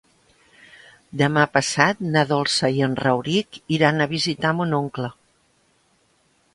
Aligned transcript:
Demà 1.21 1.43
passat 1.57 2.01
na 2.17 2.25
Dolça 2.33 2.71
i 2.79 2.83
en 2.89 2.97
Rauric 3.03 3.63
iran 3.79 4.01
a 4.01 4.11
visitar 4.19 4.57
mon 4.63 4.77
oncle. 4.83 5.15